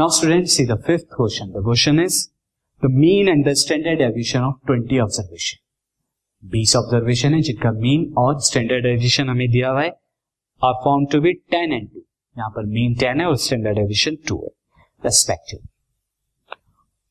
Now 0.00 0.08
student 0.14 0.46
see 0.46 0.64
the 0.66 0.74
fifth 0.86 1.06
question 1.12 1.46
the 1.52 1.60
question 1.64 2.00
is 2.00 2.16
the 2.82 2.90
mean 2.94 3.28
and 3.28 3.44
the 3.46 3.52
standard 3.62 4.00
deviation 4.00 4.40
of 4.40 4.70
20 4.70 5.00
observation 5.02 5.58
20 6.42 6.74
observation 6.76 7.34
है, 7.34 7.40
जिनका 7.40 7.72
mean 7.72 8.04
और 8.18 8.38
standard 8.48 8.86
aviation 8.86 9.28
हमें 9.28 9.50
दिया 9.50 9.70
हुआ 9.70 9.82
है 9.82 9.88
आर 10.62 10.74
फॉर्म 10.84 11.06
टू 11.12 11.20
बी 11.20 11.32
10 11.54 11.72
एंड 11.72 11.88
2 11.88 12.02
यहाँ 12.36 12.50
पर 12.56 12.66
मीन 12.76 12.94
10 13.02 13.20
है 13.20 13.26
और 13.26 13.36
स्टैंडर्ड 13.46 13.78
एविएशन 13.78 14.18
2 14.30 14.38
है 14.44 14.50
respective 15.02 15.58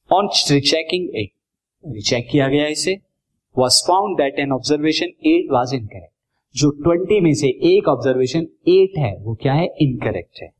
on 0.09 0.29
rechecking 0.51 1.09
it 1.15 1.31
recheck 1.83 2.27
किया 2.31 2.47
गया 2.47 2.67
इसे. 2.77 2.97
Was 3.55 3.83
found 3.87 4.17
that 4.17 4.39
an 4.39 4.51
observation 4.51 5.13
eight 5.33 5.51
was 5.51 5.75
incorrect 5.75 6.13
जो 6.55 6.71
20 6.87 7.21
में 7.23 7.33
से 7.41 7.47
एक 7.75 7.87
ऑब्जर्वेशन 7.87 8.47
एट 8.69 8.97
है, 8.97 9.17
वो 9.17 9.35
क्या 9.41 9.53
है? 9.53 9.67
इनकरेक्ट 9.81 10.41
है. 10.41 10.55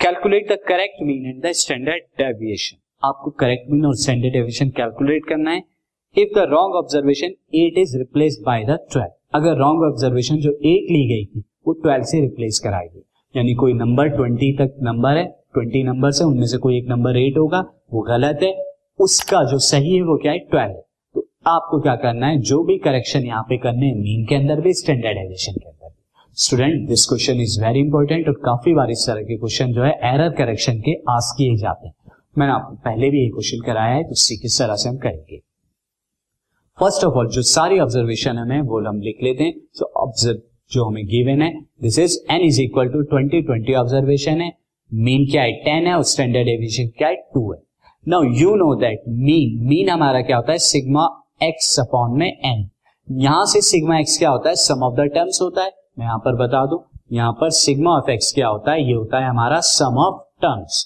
Calculate 0.00 0.46
the 0.48 0.56
correct 0.68 1.02
mean 1.02 1.26
and 1.26 1.42
the 1.42 1.50
standard 1.54 2.02
deviation 2.18 2.76
आपको 3.02 3.30
करेक्ट 3.40 3.70
मीन 3.70 3.84
और 3.86 3.94
स्टैंडर्ड 3.96 4.32
डेविएशन 4.32 4.68
कैलकुलेट 4.76 5.26
करना 5.28 5.50
है। 5.50 5.62
If 6.16 6.28
the 6.34 6.46
wrong 6.50 6.74
observation 6.76 7.34
eight 7.54 7.78
is 7.78 7.96
replace 7.98 8.38
by 8.46 8.64
the 8.64 8.78
twelve 8.92 9.38
अगर 9.38 9.58
रॉन्ग 9.58 9.82
ऑब्जर्वेशन 9.84 10.36
जो 10.36 10.50
एट 10.52 10.86
ली 10.90 11.02
गई 11.08 11.24
थी, 11.24 11.42
वो 11.66 11.72
ट्वेल्व 11.74 12.04
से 12.04 12.20
रिप्लेस 12.20 12.60
कराएगी 12.64 13.02
यानी 13.34 13.54
कोई 13.54 13.72
नंबर 13.72 14.08
ट्वेंटी 14.08 14.52
तक 14.52 14.76
नंबर 14.82 15.16
है 15.16 15.24
ट्वेंटी 15.54 15.82
नंबर 15.82 16.10
से 16.10 16.24
उनमें 16.24 16.46
से 16.46 16.58
कोई 16.58 16.78
एक 16.78 16.88
नंबर 16.88 17.16
एट 17.16 17.38
होगा, 17.38 17.60
वो 17.92 18.00
गलत 18.02 18.40
है। 18.42 18.52
उसका 18.98 19.42
जो 19.44 19.58
सही 19.60 19.94
है 19.94 20.02
वो 20.02 20.16
क्या 20.16 20.32
है? 20.32 20.38
ट्वेल्व 20.40 20.72
है। 20.72 20.82
तो 21.14 21.28
आपको 21.46 21.80
क्या 21.80 21.96
करना 21.98 22.26
है? 22.26 22.40
जो 22.40 22.62
भी 22.64 22.78
करेक्शन 22.78 23.26
यहाँ 23.26 23.42
पे 23.42 23.56
करने 23.58 23.86
हैं 23.86 23.94
मीन 23.96 24.24
के 24.26 24.34
अंदर 24.34 24.60
भी 24.60 24.72
स्टैंडर्ड 24.74 25.16
डेविएशन 25.16 25.52
के 25.52 25.68
अंदर 25.68 25.79
student 26.36 26.86
this 26.88 27.04
question 27.06 27.40
is 27.40 27.58
very 27.60 27.80
important 27.80 28.28
और 28.28 28.34
काफ़ी 28.44 28.72
बार 28.74 28.90
इस 28.90 29.04
तरह 29.06 29.22
के 29.22 29.36
क्वेश्चन 29.36 29.72
जो 29.72 29.82
है 29.82 29.90
एरर 30.04 30.30
करेक्शन 30.34 30.78
के 30.80 30.92
आस 31.10 31.32
किए 31.38 31.56
जाते 31.56 31.86
हैं। 31.86 32.12
मैंने 32.38 32.52
आपको 32.52 32.74
पहले 32.84 33.10
भी 33.10 33.22
ये 33.22 33.28
क्वेश्चन 33.30 33.64
कराया 33.66 33.94
है 33.94 34.02
तो 34.02 34.12
उसी 34.12 34.36
किस 34.36 34.58
तरह 34.58 34.76
से 34.76 34.88
हम 34.88 34.96
करेंगे? 34.96 35.38
फ़र्स्ट 36.78 37.04
ऑफ़ 37.04 37.14
ऑल 37.14 37.28
जो 37.28 37.42
सारी 37.42 37.78
ऑब्जर्वेशन 37.78 38.38
हमें 38.38 38.60
वो 38.60 38.80
हम 38.88 39.00
लिख 39.00 39.18
लेते 39.22 39.44
हैं। 39.44 39.54
सो 39.74 39.84
so, 39.84 39.90
ऑब्ज़र्व 40.02 40.38
जो 40.72 40.84
हमें 40.84 41.04
गिवन 41.06 41.42
है 41.42 41.52
this 41.82 41.98
is 41.98 42.18
an 42.30 42.40
is 42.40 42.60
equal 42.62 42.88
to 42.88 43.02
twenty 43.10 43.40
twenty 43.42 43.74
observation 43.74 44.40
है। 44.40 44.50
मीन 44.90 45.26
क्या 45.30 45.42
है? 45.42 45.52
टेन 45.64 45.86
है 45.86 45.94
और 45.94 46.02
स्टैंडर्ड 46.04 46.48
एविएशन 46.48 46.88
क्या 46.98 47.08
है? 47.08 47.16
टू 47.34 47.52
है। 47.52 47.58
Now 48.06 48.22
you 48.34 48.54
know 48.54 48.74
that 48.80 49.02
mean 49.08 49.58
mean 49.68 49.88
हमारा 49.88 50.20
क्या 50.22 50.36
होता 50.36 50.52
है? 50.52 50.58
सिग्मा 50.68 51.08
एक्स 51.42 51.78
अपॉन 51.80 52.18
में 52.18 52.28
एन 52.28 52.68
यहाँ 53.08 53.44
से 53.46 53.60
सिग्मा 53.62 53.98
एक्स 53.98 54.18
क्या 54.18 54.30
होता 54.30 54.48
है? 54.48 54.54
सम 54.56 54.82
ऑफ़ 54.84 54.96
द 54.96 55.10
टर्म्स 55.14 55.42
होता 55.42 55.64
है। 55.64 55.78
मैं 56.00 56.06
यहाँ 56.06 56.18
पर 56.18 56.36
बता 56.36 56.64
दू, 56.66 56.76
यहाँ 57.12 57.32
पर 57.40 57.50
सिग्मा 57.50 57.90
ऑफ़ 57.90 58.10
एक्स 58.10 58.32
क्या 58.34 58.48
होता 58.48 58.72
है? 58.72 58.82
ये 58.82 58.92
होता 58.92 59.18
है 59.18 59.28
हमारा 59.28 59.58
सम 59.62 59.96
ऑफ़ 60.00 60.20
टर्म्स 60.42 60.84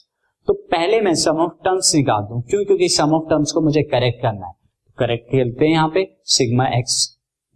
तो 0.49 0.53
पहले 0.71 1.01
मैं 1.01 1.15
सम 1.15 1.41
ऑफ़ 1.41 1.53
टर्म्स 1.65 1.95
निकाल 1.95 2.23
दूँ। 2.23 2.41
क्यों? 2.43 2.65
क्योंकि 2.65 2.89
सम 2.89 3.13
ऑफ़ 3.15 3.29
टर्म्स 3.31 3.53
को 3.53 3.61
मुझे 3.61 3.83
करेक्ट 3.83 4.21
करना 4.23 4.47
है। 4.47 4.53
करेक्ट 4.99 5.31
खेलते 5.31 5.65
हैं 5.65 5.73
यहाँ 5.73 5.89
पे। 5.89 6.05
सिग्मा 6.37 6.67
एक्स 6.79 6.97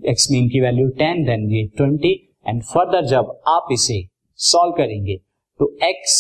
एक्स 0.00 0.31
मीन 0.33 0.48
की 0.48 0.61
वैल्यू 0.61 0.89
टेन 0.98 1.25
देन 1.25 1.48
ये 1.53 1.65
ट्वेंटी 1.77 2.12
एंड 2.48 2.62
फर्दर 2.65 3.05
जब 3.06 3.41
आप 3.48 3.72
इसे 3.72 4.00
सॉल्व 4.39 4.72
करेंगे 4.72 5.17
तो 5.61 5.72
एक्स 5.84 6.15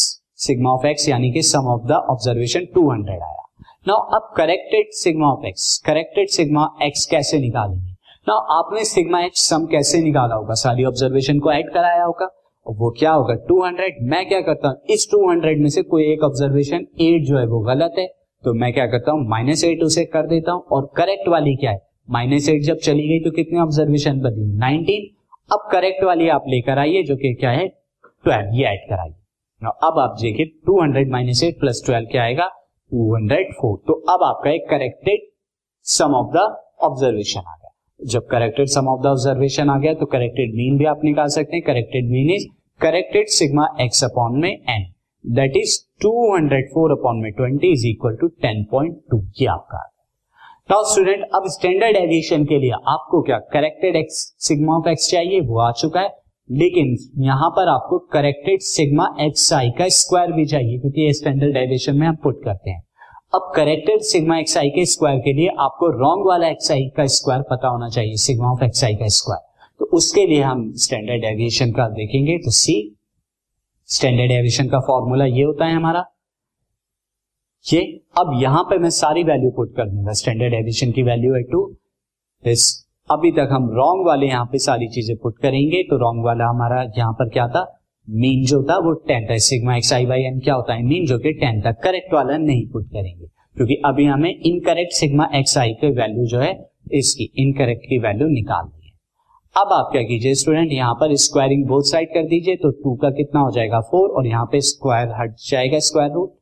सिग्मा 0.46 0.70
ऑफ़ 0.70 0.86
एक्स 0.86 1.08
यानी 1.08 1.30
कि 1.32 1.42
सम 1.44 1.68
ऑफ़ 1.72 1.86
द 1.88 2.00
ऑब्जर्वेशन 2.10 2.66
200 2.76 3.22
आया। 3.22 3.44
नाउ 3.88 3.98
अब 4.16 4.32
corrected 4.36 4.90
sigma 4.94 5.32
of 5.32 5.46
x 5.46 5.76
corrected 5.86 6.28
sigma 6.30 6.68
x 6.82 7.06
कैसे 7.06 7.38
निकालेंगे? 7.38 7.87
ना, 8.28 8.34
आपने 8.34 8.84
सिग्मा 8.84 9.20
एच 9.20 9.36
सम 9.38 9.64
कैसे 9.66 9.98
निकाला 10.02 10.34
होगा? 10.34 10.54
सारी 10.54 10.84
ऑब्जर्वेशन 10.84 11.38
को 11.38 11.52
ऐड 11.52 11.72
कराया 11.74 12.04
होगा। 12.04 12.26
वो 12.66 12.90
क्या 12.98 13.12
होगा? 13.12 13.34
200 13.44 14.00
मैं 14.02 14.28
क्या 14.28 14.40
करता 14.40 14.68
हूँ? 14.68 14.76
इस 14.90 15.08
200 15.10 15.60
में 15.60 15.68
से 15.68 15.82
कोई 15.82 16.04
एक 16.04 16.24
ऑब्जर्वेशन 16.24 16.86
एट 17.00 17.26
जो 17.26 17.38
है 17.38 17.44
वो 17.46 17.60
गलत 17.60 17.94
है। 17.98 18.06
तो 18.44 18.52
मैं 18.54 18.72
क्या 18.72 18.86
करता 18.86 19.12
हूँ? 19.12 19.26
माइनस 19.28 19.64
एट 19.64 19.82
उसे 19.82 20.04
कर 20.06 20.26
देता 20.26 20.52
हूँ। 20.52 20.62
और 20.72 20.90
करेक्ट 20.96 21.28
वाली 21.28 21.54
क्या 21.56 21.70
है? 21.70 21.80
माइनस 22.10 22.48
एट 22.48 22.62
जब 22.62 22.78
चली 22.78 23.08
गई 23.08 23.20
तो 23.24 23.30
कितनी 23.30 23.60
ऑब्जर्वेशन 23.60 24.20
बदली? 24.20 24.46
नाइनटीन 24.58 25.08
अब 25.52 25.68
करेक्ट 25.72 26.04
वाली 26.04 26.28
आप 26.28 26.44
लेकर 26.48 26.78
आइए, 26.78 27.02
जो 27.02 27.16
कि 27.16 27.34
क्या 27.34 27.50
है? 27.50 27.66
ट्वेल्व 28.24 28.54
ये 28.54 28.64
ऐड 28.64 28.88
कराइए। 28.90 29.14
अब 29.62 29.98
आप 29.98 30.16
देखिए 30.20 30.46
200 30.66 30.82
hundred 30.82 31.10
minus 31.10 31.42
eight 31.44 31.58
plus 31.60 31.82
twelve 31.86 32.06
क्या 32.10 32.22
आएगा? 32.22 32.50
204 32.90 33.76
तो 33.86 34.00
अब 34.10 34.22
आपका 34.24 34.50
एक 34.50 34.68
corrected 34.70 35.28
sum 35.86 36.14
of 36.14 36.36
the 36.36 36.46
observation 36.82 37.40
आ 37.40 37.54
जब 38.00 38.26
corrected 38.26 38.66
sum 38.66 38.88
of 38.88 39.02
the 39.02 39.06
observation 39.06 39.70
आ 39.70 39.78
गया 39.78 39.94
तो 39.94 40.06
करेक्टेड 40.06 40.54
मीन 40.54 40.78
भी 40.78 40.84
आप 40.84 41.00
निकाल 41.04 41.28
सकते 41.28 41.56
हैं। 41.56 41.62
Corrected 41.66 42.10
mean 42.10 42.30
is 42.34 42.46
corrected 42.80 43.28
sigma 43.28 43.66
x 43.80 44.04
upon 44.04 44.38
में 44.40 44.50
एन 44.50 44.84
दैट 45.24 45.56
इज़ 45.56 45.78
204 46.00 46.92
अपॉन 46.92 47.20
में 47.22 47.30
20 47.32 47.64
इज़ 47.64 47.86
इक्वल 47.86 48.16
टू 48.16 48.28
10.2 48.44 49.20
ये 49.40 49.46
आपका 49.46 49.78
नाउ 50.70 50.84
स्टूडेंट 50.84 51.24
अब 51.34 51.42
स्टैंडर्ड 51.46 51.96
एविएशन 51.96 52.44
के 52.44 52.58
लिए 52.58 52.70
आपको 52.70 53.22
क्या 53.22 53.38
corrected 53.52 53.96
x 53.96 54.16
sigma 54.38 54.76
of 54.76 54.88
x 54.88 55.10
चाहिए? 55.10 55.40
वो 55.40 55.58
आ 55.58 55.70
चुका 55.72 56.00
है। 56.00 56.10
लेकिन 56.50 56.96
यहाँ 57.24 57.50
पर 57.50 57.68
आपको 57.68 57.98
करेक्टेड 58.12 58.60
सिग्मा 58.60 59.08
एक्स 59.20 59.52
आई 59.52 59.70
का 59.70 59.88
स्क्वायर 59.88 60.32
भी 60.32 60.46
चाहिए, 60.46 60.78
क्योंकि 60.78 61.00
ये 61.00 61.12
स्टैंडर्ड 61.12 61.56
एविएशन 61.56 61.96
में 61.96 62.06
हम 62.06 62.16
पुट 62.16 62.44
करते 62.44 62.70
हैं। 62.70 62.82
अब 63.34 63.52
करेक्टेड 63.56 64.00
सिग्मा 64.00 64.38
एक्स 64.38 64.56
आई 64.58 64.70
के 64.70 64.86
स्क्वायर 64.86 65.18
के 65.18 65.32
लिए 65.32 65.48
आपको 65.48 65.86
रॉन्ग 65.88 66.26
वाला 66.26 66.48
एक्स 66.48 66.72
आई 66.72 66.88
का 66.96 67.06
स्क्वायर 67.06 67.42
पता 67.42 67.68
होना 67.68 67.88
चाहिए 67.88 68.16
सिग्मा 68.16 68.52
ऑफ़ 68.52 68.64
एक्स 68.64 68.84
आई 68.84 68.94
का 68.94 69.08
स्क्वायर 69.08 69.48
तो 69.78 69.84
उसके 69.84 70.26
लिए 70.26 70.42
हम 70.42 70.72
स्टैंडर्ड 70.72 71.24
एविएशन 71.24 71.72
का 71.72 71.88
देखेंगे 71.88 72.38
तो 72.38 72.50
सी 72.50 72.96
स्टैंडर्ड 73.86 74.30
एविएशन 74.30 74.68
का 74.68 74.80
फॉर्मूला 74.80 75.24
ये 75.24 75.42
होता 75.42 75.64
है 75.64 75.74
हमारा। 75.74 76.04
ये, 77.72 78.00
अब 78.18 78.38
यहाँ 78.42 78.64
पे 78.64 78.78
मैं 78.78 78.90
सारी 78.90 79.22
वैल्यू 79.22 79.50
पुट 79.50 79.76
कर 79.76 79.88
दूँगा 79.88 80.12
स्टैंडर्ड 80.12 80.54
एविएशन 80.54 80.92
की 80.92 81.02
वैल्यू 81.02 81.34
है 81.34 81.42
टू 81.42 81.72
दिस 82.44 82.88
अभी 83.10 83.32
तक 83.32 83.48
हम 83.52 83.70
रॉन्ग 83.70 84.06
वाले 84.06 84.26
यहाँ 84.26 84.46
पे 84.46 84.58
सारी 84.58 84.88
चीज़ें 84.88 85.16
पुट 85.16 85.38
करेंगे 85.38 85.82
तो 85.82 85.96
रॉन्ग 85.96 86.24
वाला 86.24 86.46
हमारा 86.46 86.82
यहाँ 86.82 87.12
पर 87.12 87.28
क्या 87.28 87.48
था? 87.48 87.77
मीन 88.08 88.44
जो 88.46 88.62
था 88.62 88.76
वो 88.78 88.92
टेन 89.08 89.26
था 89.26 89.36
sigma 89.44 89.76
x 89.76 89.92
i 89.92 90.06
by 90.06 90.22
n 90.22 90.38
क्या 90.40 90.54
होता 90.54 90.74
है? 90.74 90.82
मीन 90.82 91.06
जो 91.06 91.18
कि 91.18 91.32
टेन 91.32 91.60
था 91.60 91.72
करेक्ट 91.82 92.14
वाला 92.14 92.36
नहीं 92.36 92.66
पुट 92.68 92.86
करेंगे। 92.86 93.26
क्योंकि 93.56 93.74
अभी 93.84 94.04
हमें 94.04 94.30
इनकरेक्ट 94.30 94.92
सिग्मा 94.92 95.28
एक्स 95.34 95.56
आई 95.58 95.72
की 95.74 95.90
वैल्यू 95.90 96.24
जो 96.26 96.38
है, 96.40 96.52
इसकी 96.92 97.24
इनकरेक्ट 97.38 97.84
की 97.84 97.98
वैल्यू 97.98 98.28
निकालनी 98.28 98.86
है। 98.86 98.92
अब 99.54 99.72
आप 99.72 99.88
क्या 99.92 100.02
कीजिए 100.02 100.34
स्टूडेंट 100.34 100.72
यहाँ 100.72 100.94
पर 100.94 101.14
स्क्वायरिंग 101.16 101.66
बोथ 101.66 101.82
साइड 101.82 102.08
कर 102.08 102.28
दीजिए 102.28 102.56
तो 102.56 102.70
टू 102.74 102.94
का 102.94 103.10
कितना 103.10 103.40
हो 103.40 103.50
जाएगा 103.50 103.80
फोर 103.80 104.08
और 104.10 104.26
यहाँ 104.26 104.44
पे 104.52 104.60
स्क्वायर 104.60 105.12
हट 105.20 105.34
जाएगा 105.48 105.78
स्क्वायर 105.78 106.10
रूट 106.12 106.32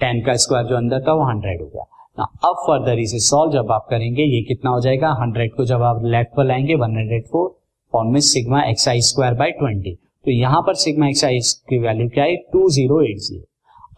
टेन 0.00 0.22
का 0.26 0.34
स्क्वायर 0.36 0.66
जो 0.66 0.76
अंदर 0.76 1.00
था, 1.00 1.12
वो 1.12 1.24
हंड्रेड 1.24 1.60
हो 1.60 1.66
गया। 1.66 1.84
ना 2.18 2.24
अब 2.44 2.62
फर्दर 2.66 2.98
इसे 2.98 3.18
सॉल्व 3.20 3.52
जब 3.52 3.72
आप 3.72 3.86
करेंगे, 3.90 4.22
ये 4.22 4.42
कितना 4.42 4.70
हो 4.70 4.80
जाएगा? 4.80 5.12
हंड्रेड 5.20 5.54
को 5.54 5.64
जब 5.64 5.82
आप 5.82 6.04
लेफ़्ट 6.04 6.36
पर 6.36 6.44
लाएँगे 6.44 6.74
वन 6.74 6.96
हंड्रेड 6.96 7.26
फोर 7.26 7.48
फॉर्म 7.92 8.12
में 8.12 8.20
sigma 8.20 8.62
x 8.64 8.88
i 8.88 9.00
square 9.02 9.34
by 9.34 9.50
twenty 9.50 9.96
तो 10.24 10.30
यहाँ 10.30 10.60
पर 10.62 10.74
सिग्मा 10.76 11.08
एक्स 11.08 11.24
आई 11.24 11.38
की 11.68 11.78
वैल्यू 11.78 12.08
क्या 12.08 12.24
है? 12.24 12.36
टू 12.52 12.68
ज़ीरो 12.70 13.00
एट 13.02 13.18
ज़ीरो 13.18 13.46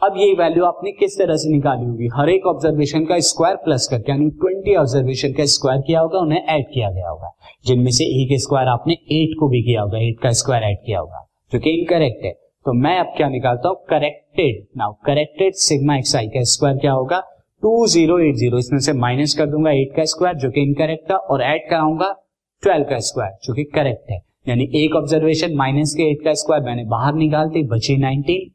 अब 0.02 0.16
ये 0.18 0.32
वैल्यू 0.34 0.64
आपने 0.64 0.90
किस 0.92 1.18
तरह 1.18 1.36
से 1.36 1.50
निकाली 1.50 1.84
होगी? 1.86 2.08
हर 2.14 2.28
एक 2.30 2.46
ऑब्जर्वेशन 2.46 3.04
का 3.06 3.18
स्क्वायर 3.20 3.56
प्लस 3.56 3.86
करके, 3.90 4.12
यानी 4.12 4.28
ट्वेंटी 4.32 4.74
ऑब्जर्वेशन 4.76 5.32
का 5.32 5.44
स्क्वायर 5.46 5.80
किया 5.80 6.00
होगा, 6.00 6.18
उन्हें 6.18 6.40
ऐड 6.40 6.64
किया 6.74 6.90
गया 6.90 7.08
होगा। 7.08 7.30
जिनमें 7.66 7.90
से 7.90 8.04
एक 8.22 8.40
स्क्वायर 8.40 8.68
आपने 8.68 8.94
एट 9.12 9.38
को 9.40 9.48
भी 9.48 9.62
किया 9.62 9.82
होगा 9.82 9.98
एट 9.98 10.18
का 10.22 10.32
स्क्वायर 10.32 10.62
ऐड 10.62 10.78
किया 10.86 11.00
होगा, 11.00 11.26
जो 11.52 11.58
कि 11.58 11.70
इनकरेक्ट 11.70 12.24
है। 12.24 12.32
तो 12.66 12.72
मैं 12.74 12.98
अब 12.98 13.12
क्या 13.16 13.28
निकालता 13.28 13.68
हूँ? 13.68 13.76
Corrected 13.90 14.66
now 14.78 14.92
corrected 15.06 15.54
sigma 15.60 15.96
x 15.96 16.16
i 16.16 16.26
का 16.28 16.42
स्क्वायर 16.46 16.76
क्या 16.78 16.92
होगा? 16.92 17.20
टू 17.62 17.86
ज़ीरो 17.88 18.18
एट 18.20 18.34
ज़ीरो 18.36 18.58
इसमें 18.58 18.80
से 18.80 18.92
माइनस 18.98 19.34
कर 19.38 19.46
दूँगा 19.46 19.70
एट 19.72 19.96
का 19.96 20.04
स्क्वायर 20.06 20.36
जो 20.36 20.50
कि 20.50 20.62
इनकरेक्ट 20.62 21.10
था, 21.10 21.16
और 21.16 21.42
ऐड 21.44 21.70
कराऊँगा 21.70 22.14
ट्वेल्व 22.62 22.84
का 22.84 22.98
स्क्वायर 23.00 23.38
जो 23.44 23.54
कि 23.54 23.64
करेक्ट 23.74 24.10
है। 24.10 24.20
यानी 24.46 24.64
एक 24.76 24.94
ऑब्जर्वेशन 24.96 25.54
माइनस 25.56 25.94
के 25.94 26.10
एट 26.10 26.24
का 26.24 26.32
स्क्वायर 26.34 26.62
मैंने 26.62 26.84
बाहर 26.86 27.14
निकाल 27.14 27.48
दी, 27.48 27.62
बची 27.64 27.96
नाइनटीन 27.96 28.50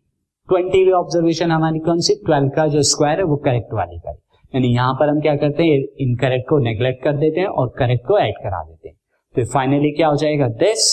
ट्वेंटी 0.50 0.92
ऑब्जर्वेशन 0.94 1.52
हमारी 1.52 1.80
कौन 1.80 2.00
सी? 2.00 2.14
ट्वेल्व 2.26 2.50
का 2.50 2.66
जो 2.68 2.82
स्क्वायर 2.84 3.18
है, 3.18 3.24
वो 3.24 3.36
करेक्ट 3.38 3.74
वाली 3.74 3.98
का 3.98 4.12
यानी 4.54 4.68
यहाँ 4.68 4.94
पर 5.00 5.10
हम 5.10 5.20
क्या 5.22 5.36
करते 5.36 5.64
हैं? 5.64 5.78
इनकरेक्ट 6.00 6.48
को 6.50 6.58
नेग्लेक्ट 6.60 7.04
कर 7.04 7.18
देते 7.18 7.40
हैं 7.40 7.48
और 7.48 7.74
करेक्ट 7.80 8.06
को 8.08 8.18
ऐड 8.20 8.36
करा 8.44 8.62
देते 8.64 8.90
हैं। 8.90 8.96
तो 9.36 9.46
फाइनली 9.54 9.92
क्या 9.92 10.08
हो 10.08 10.16
जाएगा? 10.18 10.48
दिस 10.48 10.86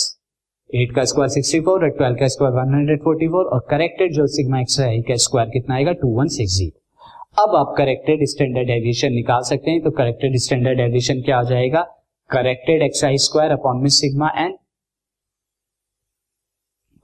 एट 0.69 0.95
का 0.95 1.05
स्क्वायर 1.05 1.29
सिक्सटी 1.29 1.59
फोर 1.61 1.83
और 1.83 1.89
ट्वेल्व 1.97 2.15
का 2.15 2.27
square 2.27 2.53
one 2.53 2.73
hundred 2.75 3.03
forty 3.03 3.27
four 3.27 3.45
और 3.45 3.65
करेक्टेड 3.69 4.13
जो 4.13 4.27
सिग्मा 4.35 4.59
एक्स 4.61 4.79
है 4.79 5.01
का 5.01 5.15
स्क्वायर 5.25 5.49
कितना 5.49 5.75
आएगा? 5.75 5.91
टू 5.93 6.17
वन 6.17 6.27
सिक्स 6.37 6.57
ज़ीरो 6.57 7.43
अब 7.43 7.55
आप 7.57 7.73
करेक्टेड 7.77 8.25
स्टैंडर्ड 8.29 8.69
एविएशन 8.71 9.13
निकाल 9.13 9.41
सकते 9.43 9.71
हैं। 9.71 9.81
तो 9.81 9.91
करेक्टेड 9.93 10.37
स्टैंडर्ड 10.39 10.79
एविएशन 10.79 11.21
क्या 11.21 11.37
आ 11.37 11.43
जाएगा? 11.45 11.81
Corrected 12.29 12.81
x 12.81 13.03
i 13.05 13.17
square 13.19 13.51
upon 13.51 13.81
में 13.81 13.89
सिग्मा 13.95 14.29
एन 14.37 14.55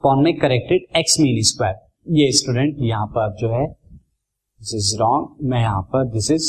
फॉर्म 0.03 0.23
में 0.23 0.33
करेक्टेड 0.39 0.97
एक्स 0.97 1.19
मीन 1.19 1.41
स्क्वायर 1.43 1.75
ये 2.11 2.31
स्टूडेंट 2.31 2.75
यहाँ 2.81 3.07
पर 3.07 3.33
जो 3.39 3.49
है 3.49 3.65
दिस 3.67 4.73
इज़ 4.75 4.95
रॉन्ग 4.99 5.49
मैं 5.49 5.59
यहाँ 5.61 5.81
पर 5.93 6.05
दिस 6.05 6.31
इज़ 6.31 6.47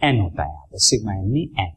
एन 0.00 0.20
होता 0.20 0.42
है 0.42 0.48
यहाँ 0.48 0.66
पर 0.66 0.78
sigma 0.78 1.14
n 1.14 1.36
n 1.60 1.72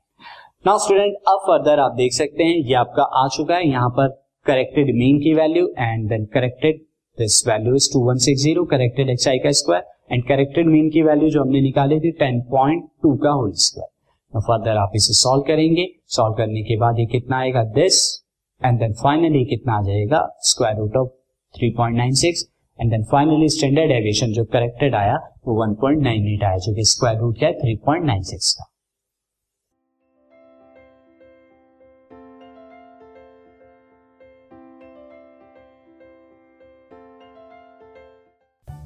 now 0.65 0.77
student 0.79 1.15
अब 1.29 1.39
फर्दर 1.47 1.79
आप 1.79 1.91
देख 1.91 2.13
सकते 2.13 2.43
हैं, 2.43 2.55
ये 2.57 2.73
आपका 2.73 3.03
आ 3.03 3.27
चुका 3.27 3.55
है, 3.55 3.67
यहाँ 3.67 3.89
पर 3.89 4.07
करेक्टेड 4.45 4.95
मीन 4.95 5.19
की 5.19 5.33
value 5.33 5.67
and 5.79 6.07
then 6.09 6.25
corrected 6.33 6.79
this 7.17 7.43
value 7.47 7.75
is 7.75 7.89
two 7.93 7.99
one 7.99 8.17
six 8.25 8.41
zero 8.41 8.63
corrected 8.65 9.09
x 9.09 9.27
i 9.27 9.37
का 9.37 9.51
स्क्वायर 9.51 10.13
एंड 10.13 10.23
करेक्टेड 10.23 10.67
मीन 10.67 10.89
की 10.89 11.01
वैल्यू 11.01 11.29
जो 11.29 11.41
हमने 11.41 11.61
निकाली 11.61 11.99
थी 11.99 12.11
10.2 12.21 13.17
का 13.23 13.29
होल 13.31 13.51
स्क्वायर 13.65 14.39
फर्दर 14.41 14.77
आप 14.77 14.91
इसे 14.95 15.13
सॉल्व 15.13 15.43
करेंगे 15.47 15.87
सॉल्व 16.15 16.35
करने 16.35 16.63
के 16.63 16.77
बाद 16.77 16.99
ये 16.99 17.05
कितना 17.11 17.37
आएगा 17.37 17.63
दिस 17.75 18.01
एंड 18.61 18.79
देन 18.79 18.93
फाइनली 19.03 19.45
कितना 19.45 19.77
आ 19.77 19.81
जाएगा 19.81 20.27
square 20.43 20.77
root 20.77 20.95
of 20.97 21.16
3.96 21.63 22.47
and 22.81 22.91
then 22.91 23.03
finally 23.03 23.49
standard 23.49 23.91
deviation 23.91 24.27
जो 24.27 24.45
करेक्टेड 24.45 24.95
आया, 24.95 25.15
वो 25.15 25.65
1.98 25.65 26.43
आया, 26.43 26.57
जो 26.57 26.75
कि 26.75 26.83
स्क्वायर 26.83 27.17
रूट 27.17 27.37
क्या 27.37 27.49
है? 27.49 27.55
3.96 27.55 28.53
का 28.53 28.65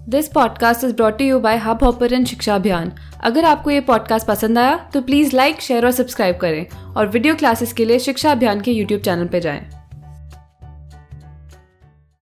this 0.10 0.28
podcast 0.28 0.84
is 0.84 0.96
brought 0.96 1.22
you 1.22 1.40
by 1.40 1.58
hub 1.58 1.84
hopper 1.84 2.24
Shiksha 2.24 2.56
Abhiyan 2.56 2.92
अगर 3.24 3.46
आपको 3.46 3.72
ये 3.72 3.82
पॉडकास्ट 3.82 4.28
पसंद 4.28 4.58
आया 4.58 4.90
तो 4.94 5.02
प्लीज़ 5.02 5.36
लाइक 5.36 5.62
शेयर 5.62 5.86
और 5.86 5.92
सब्सक्राइब 5.92 6.38
करें। 6.38 6.66
और 6.98 7.08
वीडियो 7.08 7.36
क्लासेस 7.36 7.74
के 7.74 7.86
लिए 7.86 8.00
शिक्षा 8.00 8.32
अभियान 8.32 8.62
के 8.62 8.72
यूट्यूब 8.72 9.02
चैनल 9.02 9.28
पर 9.28 9.40
जाएँ। 9.40 9.81